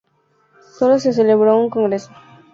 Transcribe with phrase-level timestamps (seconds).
[0.79, 2.09] Solo se celebró un congreso.